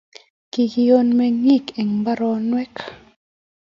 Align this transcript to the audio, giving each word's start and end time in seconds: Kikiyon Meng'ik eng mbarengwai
Kikiyon 0.51 1.07
Meng'ik 1.17 1.65
eng 1.79 1.91
mbarengwai 1.99 2.67